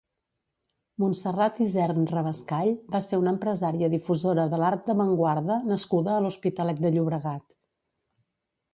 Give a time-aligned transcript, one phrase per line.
[1.03, 6.97] Montserrat Isern Rabascall va ser una empresària difusora de l'art d'avantguarda nascuda a l'Hospitalet de
[6.99, 7.51] Llobregat.